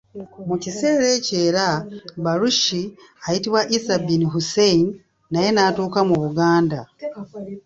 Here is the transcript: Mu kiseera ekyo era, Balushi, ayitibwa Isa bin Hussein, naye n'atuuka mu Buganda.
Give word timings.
Mu 0.47 0.55
kiseera 0.63 1.05
ekyo 1.15 1.35
era, 1.47 1.67
Balushi, 2.23 2.81
ayitibwa 3.25 3.61
Isa 3.77 3.95
bin 4.05 4.21
Hussein, 4.33 4.85
naye 5.31 5.49
n'atuuka 5.51 5.99
mu 6.09 6.15
Buganda. 6.23 6.79